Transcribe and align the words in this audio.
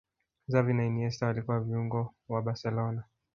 Xavi 0.47 0.73
na 0.73 0.83
Iniesta 0.85 1.25
walikuwa 1.27 1.59
viungo 1.59 2.13
wa 2.29 2.41
barcelona 2.41 3.03